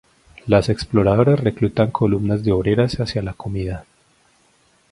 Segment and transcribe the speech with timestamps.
[0.47, 3.85] Las exploradoras reclutan columnas de obreras hacia la comida.